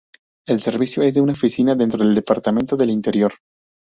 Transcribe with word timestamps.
El 0.47 0.63
Servicio 0.63 1.03
es 1.03 1.15
una 1.17 1.33
oficina 1.33 1.75
dentro 1.75 1.99
del 2.03 2.15
Departamento 2.15 2.75
del 2.75 2.89
Interior. 2.89 3.33